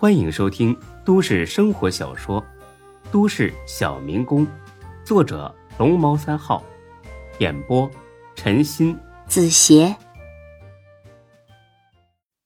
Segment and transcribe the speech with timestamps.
[0.00, 0.74] 欢迎收听
[1.04, 2.40] 都市生活小说
[3.12, 4.46] 《都市小民工》，
[5.04, 6.64] 作者龙猫三号，
[7.38, 7.86] 演播
[8.34, 9.94] 陈鑫、子邪，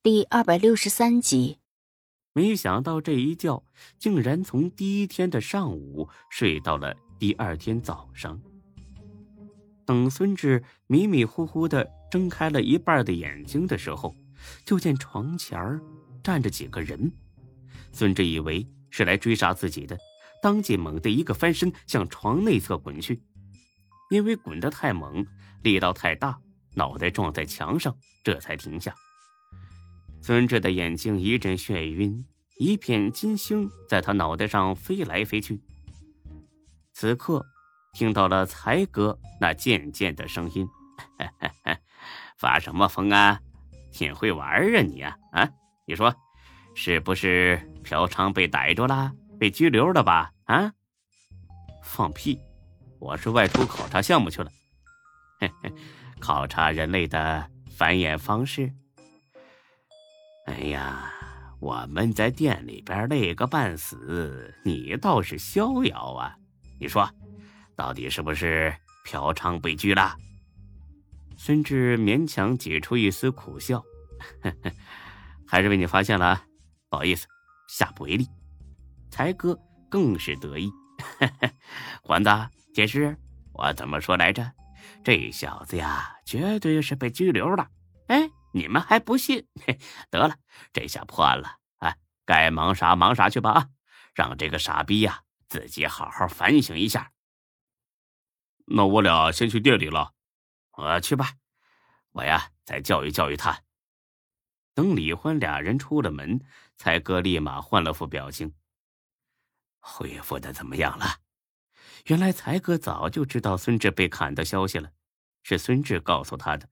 [0.00, 1.58] 第二百六十三集。
[2.34, 3.64] 没想到这一觉
[3.98, 8.40] 竟然从第一天的上午睡到了第二天早上。
[9.84, 14.14] 等孙志迷迷糊糊的睁开了一半的眼睛的时候，
[14.64, 15.80] 就见床前儿
[16.22, 17.10] 站着几个人。
[17.92, 19.98] 孙志以为是来追杀自己的，
[20.42, 23.22] 当即猛地一个翻身向床内侧滚去。
[24.10, 25.24] 因为滚得太猛，
[25.62, 26.38] 力道太大，
[26.74, 28.94] 脑袋撞在墙上，这才停下。
[30.22, 32.24] 孙志的眼睛一阵眩晕，
[32.58, 35.60] 一片金星在他脑袋上飞来飞去。
[36.92, 37.44] 此刻。
[37.92, 40.64] 听到了才哥那渐渐的声音，
[42.38, 43.40] 发什么疯啊？
[43.90, 45.50] 挺会玩啊你啊啊！
[45.88, 46.14] 你说，
[46.74, 50.32] 是不是嫖娼被逮住了，被拘留了吧？
[50.44, 50.72] 啊？
[51.82, 52.38] 放屁！
[52.98, 54.50] 我是外出考察项目去了，
[55.40, 55.72] 嘿嘿
[56.18, 58.72] 考察人类的繁衍方式。
[60.46, 61.10] 哎呀，
[61.60, 66.36] 我们在店里边累个半死，你倒是逍遥啊！
[66.78, 67.08] 你说。
[67.76, 68.74] 到底是不是
[69.06, 70.14] 嫖娼被拘了？
[71.38, 73.82] 孙志勉强挤出一丝苦笑，
[75.48, 76.44] 还是被你发现了，
[76.90, 77.26] 不好意思，
[77.68, 78.28] 下不为例。
[79.10, 80.70] 才哥更是得意，
[82.02, 82.30] 环子
[82.74, 83.16] 解释，
[83.52, 84.52] 我怎么说来着？
[85.04, 87.70] 这小子呀，绝对是被拘留了。
[88.08, 89.46] 哎，你们还不信？
[90.10, 90.36] 得了，
[90.72, 91.94] 这下破案了啊！
[92.26, 93.68] 该忙啥忙啥去吧啊！
[94.14, 97.12] 让这个傻逼呀自己好好反省一下。
[98.66, 100.12] 那我俩先去店里了，
[100.72, 101.34] 我去吧，
[102.12, 103.60] 我呀再教育教育他。
[104.74, 106.40] 等李欢俩人出了门，
[106.80, 108.54] 才哥立马换了副表情。
[109.80, 111.20] 恢复的怎么样了？
[112.06, 114.90] 原来才哥早就知道孙志被砍的消息了，
[115.42, 116.70] 是孙志告诉他的。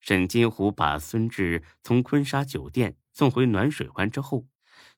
[0.00, 4.48] 沈金虎把孙志从坤沙酒店送回暖水湾之后，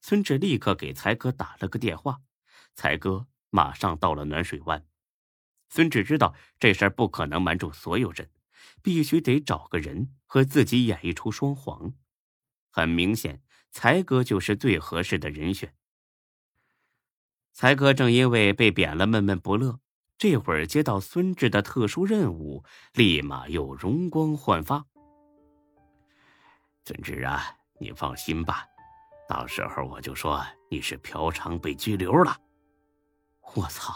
[0.00, 2.22] 孙志立刻给才哥打了个电话，
[2.74, 4.86] 才哥马上到了暖水湾。
[5.68, 8.30] 孙志知道这事儿不可能瞒住所有人，
[8.82, 11.92] 必须得找个人和自己演一出双簧。
[12.70, 13.42] 很明显，
[13.74, 15.74] 才哥就是最合适的人选。
[17.52, 19.80] 才哥正因为被贬了闷闷不乐，
[20.16, 22.62] 这会儿接到孙志的特殊任务，
[22.92, 24.86] 立马又容光焕发。
[26.84, 27.42] 孙志啊，
[27.80, 28.64] 你放心吧，
[29.28, 32.36] 到时候我就说你是嫖娼被拘留了。
[33.54, 33.92] 我操！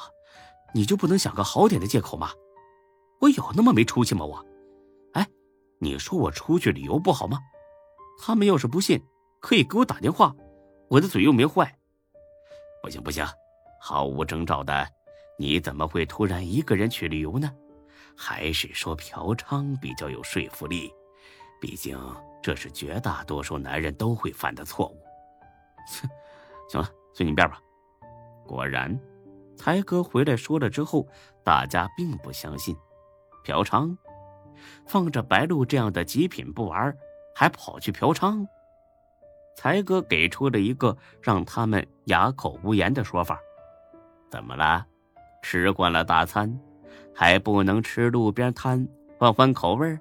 [0.74, 2.32] 你就不能想个好点的借口吗？
[3.20, 4.24] 我有那么没出息吗？
[4.24, 4.44] 我，
[5.12, 5.26] 哎，
[5.78, 7.38] 你说我出去旅游不好吗？
[8.20, 9.00] 他们要是不信，
[9.40, 10.34] 可以给我打电话，
[10.88, 11.72] 我的嘴又没坏。
[12.82, 13.26] 不行不行，
[13.80, 14.86] 毫无征兆的，
[15.38, 17.50] 你怎么会突然一个人去旅游呢？
[18.16, 20.92] 还是说嫖娼比较有说服力？
[21.60, 21.98] 毕竟
[22.42, 25.00] 这是绝大多数男人都会犯的错误。
[25.88, 26.08] 哼，
[26.68, 27.60] 行了，随你便吧。
[28.46, 28.98] 果然。
[29.56, 31.04] 才哥回来说了之后，
[31.42, 32.76] 大家并不相信，
[33.42, 33.96] 嫖娼，
[34.86, 36.96] 放着白鹿这样的极品不玩，
[37.34, 38.46] 还跑去嫖娼。
[39.58, 43.40] 才哥给出了一个让他们哑口无言的说法：
[44.30, 44.86] 怎么了？
[45.42, 46.56] 吃惯了大餐，
[47.12, 48.86] 还不能吃路边摊，
[49.18, 49.98] 换换口味？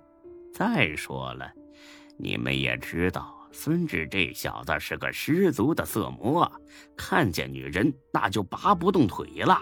[0.54, 1.52] 再说了，
[2.18, 3.36] 你们也知道。
[3.52, 6.52] 孙志这小子是个十足的色魔，
[6.96, 9.60] 看见女人那就拔不动腿了。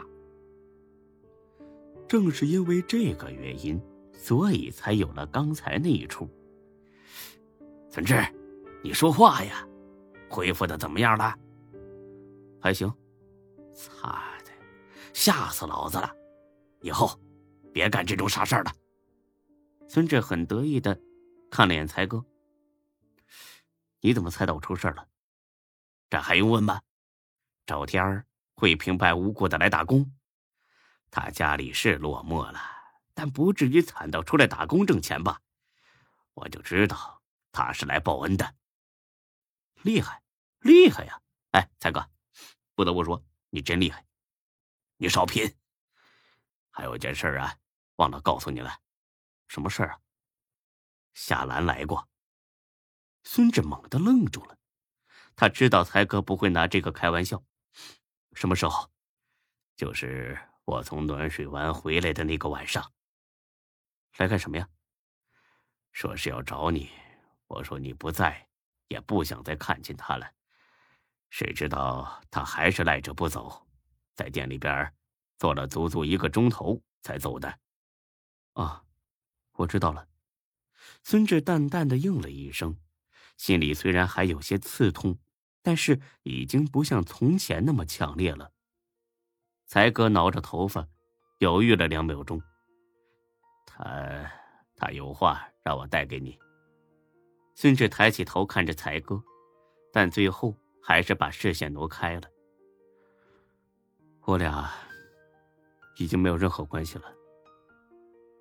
[2.05, 6.29] 正是因为这个原因，所以才有了刚才那一出。
[7.89, 8.21] 孙志，
[8.83, 9.65] 你说话呀！
[10.35, 11.33] 恢复的怎么样了？
[12.61, 12.93] 还行。
[13.73, 14.51] 擦的，
[15.13, 16.13] 吓死老子了！
[16.81, 17.17] 以后
[17.73, 18.71] 别干这种傻事儿了。
[19.87, 20.99] 孙志很得意的
[21.49, 22.21] 看了眼才哥。
[24.01, 25.07] 你怎么猜到我出事了？
[26.09, 26.81] 这还用问吗？
[27.65, 30.11] 赵天儿会平白无故的来打工，
[31.09, 32.59] 他家里是落寞了，
[33.13, 35.39] 但不至于惨到出来打工挣钱吧？
[36.33, 37.21] 我就知道
[37.53, 38.53] 他是来报恩的。
[39.81, 40.21] 厉害，
[40.65, 41.21] 厉害呀！
[41.51, 42.09] 哎，才哥，
[42.73, 44.03] 不得不说你真厉害。
[44.97, 45.55] 你少贫。
[46.71, 47.55] 还有件事啊，
[47.97, 48.79] 忘了告诉你了。
[49.47, 49.99] 什么事啊？
[51.13, 52.09] 夏兰来过。
[53.23, 54.57] 孙志猛地愣住了，
[55.35, 57.43] 他知道才哥不会拿这个开玩笑。
[58.33, 58.91] 什么时候？
[59.75, 62.91] 就是我从暖水湾回来的那个晚上。
[64.17, 64.67] 来干什么呀？
[65.91, 66.91] 说是要找你。
[67.45, 68.49] 我说你不在，
[68.87, 70.31] 也不想再看见他了。
[71.29, 73.67] 谁知道他还是赖着不走，
[74.15, 74.93] 在店里边
[75.37, 77.59] 坐了足足一个钟头才走的。
[78.53, 78.83] 啊，
[79.53, 80.07] 我知道了。
[81.03, 82.77] 孙志淡淡的应了一声，
[83.37, 85.17] 心里虽然还有些刺痛，
[85.61, 88.51] 但是已经不像从前那么强烈了。
[89.65, 90.87] 才哥挠着头发，
[91.39, 92.41] 犹豫了两秒钟。
[93.65, 94.31] 他，
[94.75, 96.37] 他有话让我带给你。
[97.55, 99.21] 孙志抬起头看着才哥，
[99.91, 100.55] 但最后
[100.87, 102.21] 还是把视线挪开了。
[104.21, 104.71] 我俩
[105.97, 107.05] 已经没有任何关系了。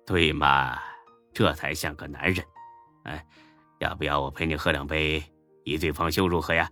[0.05, 0.79] 对嘛，
[1.33, 2.45] 这才像个男人。
[3.05, 3.25] 哎，
[3.79, 5.23] 要不要我陪你喝两杯，
[5.63, 6.69] 以醉方休，如何呀？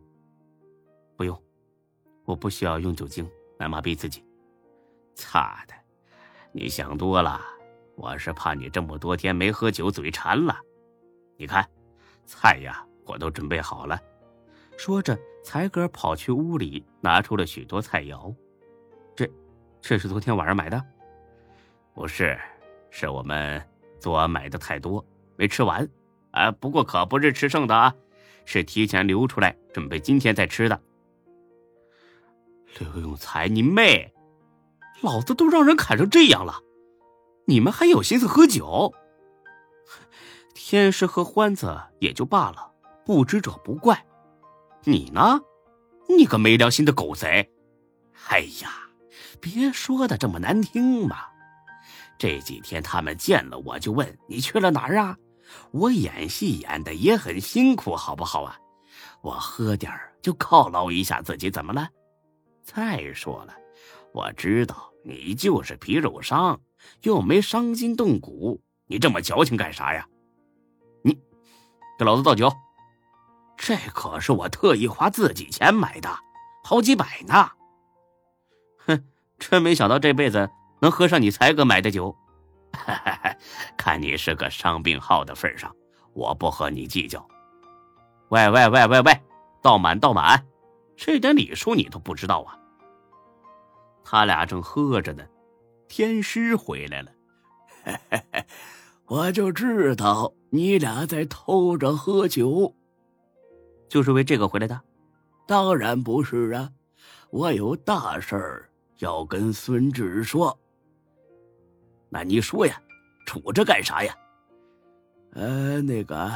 [1.17, 1.43] 不用，
[2.25, 3.27] 我不需要用酒精
[3.57, 4.23] 来麻痹自己。
[5.15, 5.73] 擦的，
[6.51, 7.41] 你想多了。
[7.95, 10.55] 我是怕你这么多天没喝酒，嘴馋了。
[11.35, 11.67] 你看，
[12.25, 13.99] 菜呀，我都准备好了。
[14.77, 18.33] 说着，才哥跑去屋里拿出了许多菜肴。
[19.15, 19.29] 这，
[19.81, 20.81] 这是昨天晚上买的？
[21.93, 22.39] 不是，
[22.89, 23.61] 是我们
[23.99, 25.05] 昨晚买的太多，
[25.35, 25.87] 没吃完。
[26.31, 27.93] 啊，不过可不是吃剩的啊，
[28.45, 30.81] 是提前留出来准备今天再吃的。
[32.79, 34.11] 刘永才，你妹！
[35.01, 36.61] 老子都让人砍成这样了，
[37.45, 38.93] 你们还有心思喝酒？
[40.55, 42.71] 天师和欢子也就罢了，
[43.05, 44.03] 不知者不怪。
[44.85, 45.39] 你呢？
[46.09, 47.49] 你个没良心的狗贼！
[48.29, 48.71] 哎呀，
[49.39, 51.17] 别说的这么难听嘛。
[52.17, 55.17] 这几天他们见了我就问你去了哪儿啊？
[55.71, 58.57] 我演戏演的也很辛苦，好不好啊？
[59.21, 59.91] 我喝点
[60.21, 61.87] 就犒劳一下自己，怎么了？
[62.63, 63.55] 再说了，
[64.13, 64.89] 我知道。
[65.05, 66.61] 你就是皮肉伤，
[67.01, 70.07] 又没伤筋动骨，你这么矫情干啥呀？
[71.01, 71.13] 你
[71.99, 72.49] 给老子倒酒！
[73.65, 76.09] 这可是我特意花自己钱买的，
[76.65, 77.49] 好几百呢。
[78.85, 79.05] 哼，
[79.39, 80.49] 真没想到这辈子
[80.81, 82.13] 能喝上你才哥买的酒。
[83.77, 85.73] 看你是个伤病号的份上，
[86.11, 87.25] 我不和你计较。
[88.27, 89.21] 喂喂喂喂喂，
[89.61, 90.45] 倒满倒满，
[90.97, 92.59] 这点礼数你都不知道啊？
[94.03, 95.23] 他俩正喝着呢，
[95.87, 97.11] 天师回来了。
[99.07, 102.75] 我就知道你俩在偷着喝酒，
[103.93, 104.81] 就是为这个回来的。
[105.45, 106.67] 当然不是啊，
[107.29, 110.59] 我有大事儿要跟孙志说。
[112.09, 112.81] 那你说呀，
[113.27, 114.11] 杵着干啥呀？
[115.33, 116.31] 呃，那个，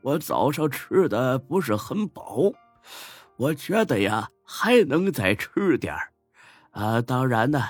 [0.00, 2.50] 我早上吃的不是很饱，
[3.36, 6.10] 我觉得呀，还能再吃点儿。
[6.70, 7.62] 啊，当然呢，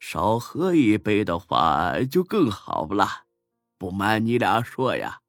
[0.00, 3.06] 少喝一杯的话就更好了。
[3.76, 5.20] 不瞒你俩说呀，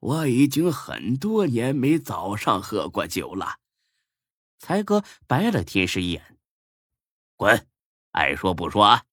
[0.00, 3.56] 我已经很多年没早上喝过酒了。
[4.58, 6.36] 才哥白了天师一眼，
[7.36, 7.66] 滚，
[8.12, 9.04] 爱说不说啊！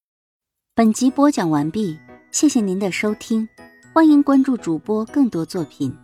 [0.74, 1.98] 本集播讲完毕，
[2.30, 3.48] 谢谢您的收听，
[3.94, 5.96] 欢迎关注主播更多作品。